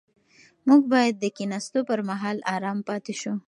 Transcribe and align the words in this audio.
موږ 0.67 0.81
باید 0.93 1.15
د 1.19 1.25
کښېناستو 1.35 1.79
پر 1.89 1.99
مهال 2.09 2.37
ارام 2.55 2.79
پاتې 2.87 3.13
شو. 3.21 3.33